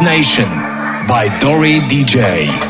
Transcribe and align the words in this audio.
Nation 0.00 0.48
by 1.08 1.28
Dory 1.40 1.80
DJ. 1.80 2.67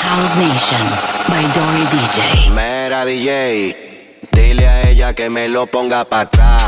House 0.00 0.34
Nation 0.36 0.84
by 0.86 1.17
Dory 1.17 1.17
DJ. 2.08 2.50
Mera 2.50 3.04
DJ. 3.04 3.76
Dile 4.32 4.66
a 4.66 4.88
ella 4.88 5.12
que 5.12 5.28
me 5.28 5.48
lo 5.48 5.66
ponga 5.66 6.04
para 6.04 6.22
atrás. 6.22 6.67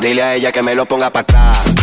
Dile 0.00 0.22
a 0.22 0.34
ella 0.34 0.52
que 0.52 0.62
me 0.62 0.74
lo 0.74 0.84
ponga 0.84 1.10
para 1.10 1.22
atrás. 1.22 1.73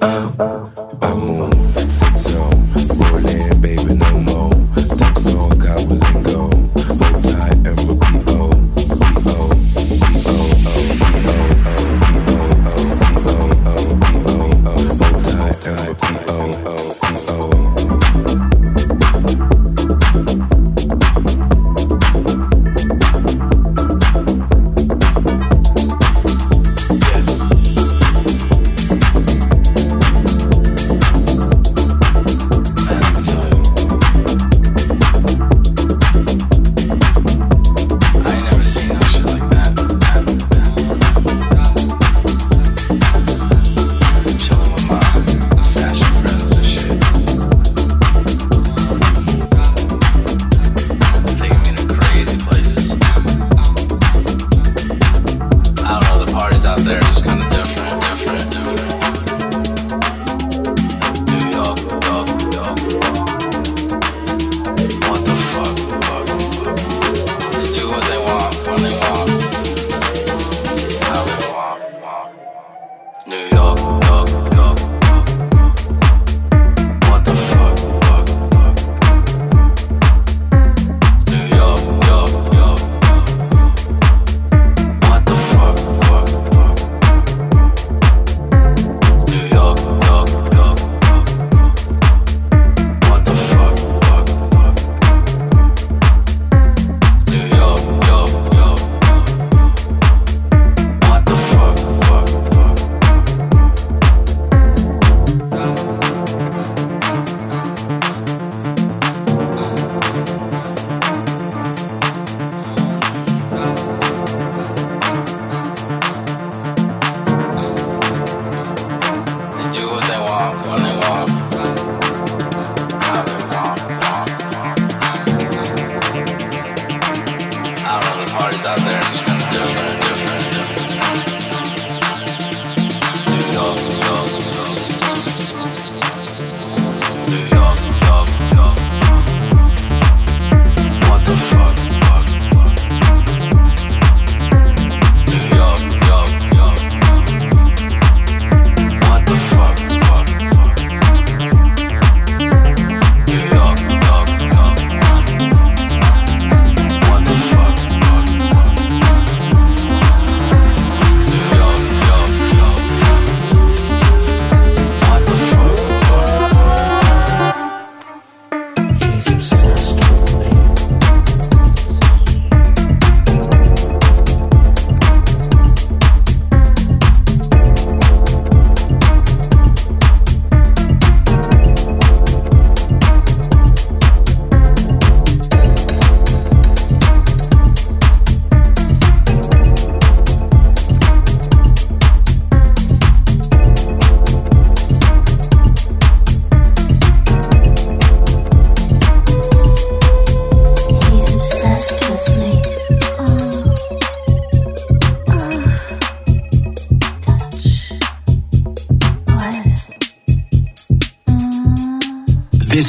Oh. 0.00 0.77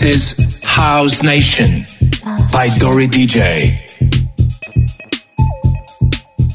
is 0.10 0.60
House 0.64 1.22
Nation 1.22 1.86
by 2.52 2.68
Dory 2.80 3.06
DJ. 3.08 3.78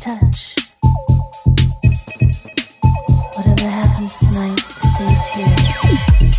Touch. 0.01 0.57
Whatever 3.37 3.71
happens 3.71 4.19
tonight 4.19 4.59
stays 4.59 5.27
here. 5.35 6.34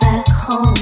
back 0.00 0.26
home. 0.28 0.74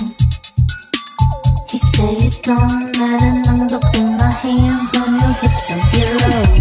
He 1.70 1.78
said 1.78 2.22
it 2.22 2.40
don't 2.42 2.98
matter, 2.98 3.50
I'm 3.50 3.66
put 3.68 4.18
my 4.18 4.30
hands 4.42 4.94
on 4.96 5.18
your 5.18 5.32
hips 5.40 5.70
and 5.70 5.92
below. 5.92 6.59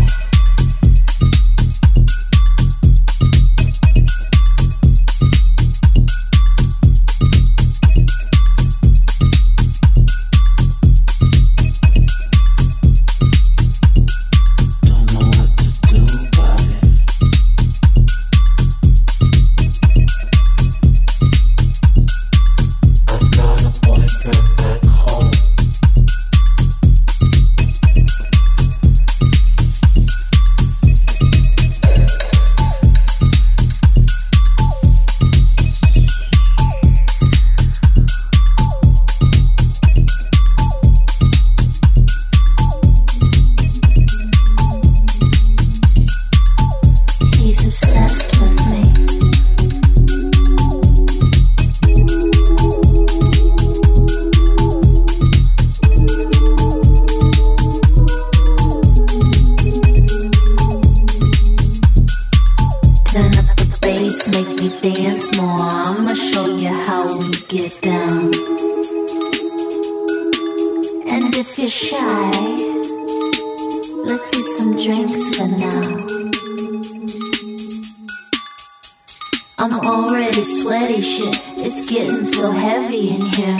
It's 81.82 81.90
getting 81.90 82.26
so 82.26 82.52
heavy 82.52 83.08
in 83.08 83.22
here. 83.38 83.58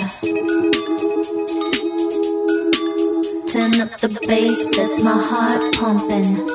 Turn 3.48 3.80
up 3.80 3.96
the 4.02 4.10
bass, 4.28 4.76
that's 4.76 5.02
my 5.02 5.24
heart 5.24 5.62
pumping. 5.76 6.46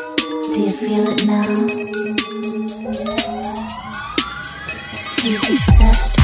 Do 0.52 0.60
you 0.60 0.68
feel 0.68 1.04
it 1.08 1.26
now? 1.26 1.48
He's 5.22 5.50
obsessed. 5.50 6.23